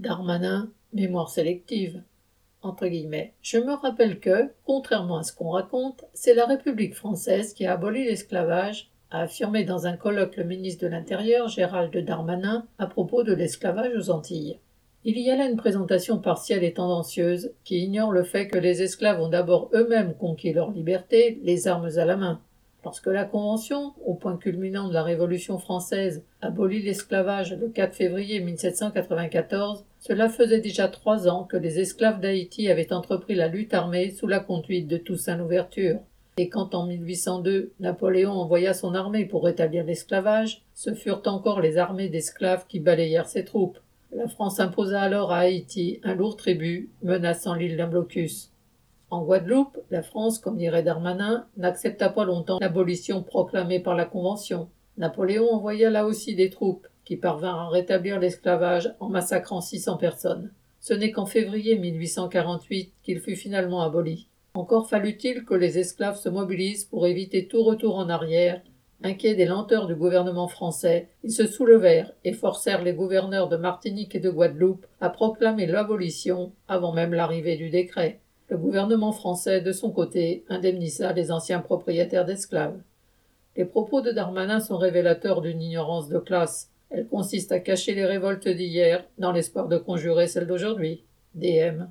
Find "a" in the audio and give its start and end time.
7.66-7.72, 9.10-9.22, 15.30-15.36